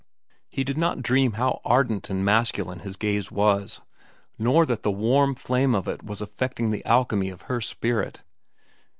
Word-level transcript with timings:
He 0.49 0.63
did 0.63 0.79
not 0.79 1.03
dream 1.03 1.33
how 1.33 1.61
ardent 1.63 2.09
and 2.09 2.25
masculine 2.25 2.79
his 2.79 2.95
gaze 2.95 3.29
was, 3.31 3.81
nor 4.39 4.65
that 4.65 4.81
the 4.81 4.89
warm 4.89 5.35
flame 5.35 5.75
of 5.75 5.87
it 5.87 6.01
was 6.03 6.21
affecting 6.21 6.71
the 6.71 6.83
alchemy 6.85 7.29
of 7.29 7.43
her 7.43 7.61
spirit. 7.61 8.23